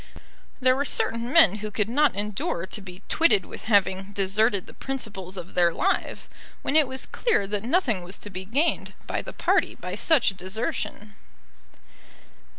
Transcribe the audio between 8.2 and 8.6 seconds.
be